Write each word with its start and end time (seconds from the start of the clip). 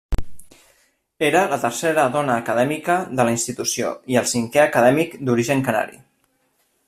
Era 1.27 1.43
la 1.51 1.59
tercera 1.65 2.05
dona 2.15 2.37
acadèmica 2.45 2.97
de 3.19 3.27
la 3.29 3.35
institució 3.37 3.93
i 4.15 4.19
el 4.23 4.29
cinquè 4.33 4.63
acadèmic 4.63 5.17
d'origen 5.29 5.65
canari. 5.69 6.01